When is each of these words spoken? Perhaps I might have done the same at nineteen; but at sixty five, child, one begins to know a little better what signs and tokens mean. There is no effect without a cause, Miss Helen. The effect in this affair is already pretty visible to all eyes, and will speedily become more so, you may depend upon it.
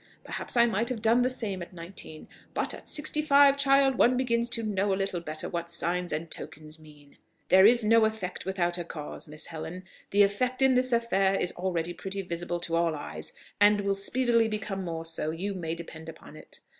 Perhaps 0.23 0.57
I 0.57 0.65
might 0.65 0.89
have 0.89 1.03
done 1.03 1.21
the 1.21 1.29
same 1.29 1.61
at 1.61 1.73
nineteen; 1.73 2.27
but 2.55 2.73
at 2.73 2.87
sixty 2.87 3.21
five, 3.21 3.55
child, 3.55 3.99
one 3.99 4.17
begins 4.17 4.49
to 4.49 4.63
know 4.63 4.91
a 4.91 4.95
little 4.95 5.19
better 5.19 5.47
what 5.47 5.69
signs 5.69 6.11
and 6.11 6.31
tokens 6.31 6.79
mean. 6.79 7.17
There 7.49 7.67
is 7.67 7.85
no 7.85 8.05
effect 8.05 8.43
without 8.43 8.79
a 8.79 8.83
cause, 8.83 9.27
Miss 9.27 9.45
Helen. 9.45 9.83
The 10.09 10.23
effect 10.23 10.63
in 10.63 10.73
this 10.73 10.91
affair 10.91 11.35
is 11.39 11.51
already 11.51 11.93
pretty 11.93 12.23
visible 12.23 12.59
to 12.61 12.75
all 12.75 12.95
eyes, 12.95 13.33
and 13.59 13.81
will 13.81 13.93
speedily 13.93 14.47
become 14.47 14.83
more 14.83 15.05
so, 15.05 15.29
you 15.29 15.53
may 15.53 15.75
depend 15.75 16.09
upon 16.09 16.35
it. 16.35 16.61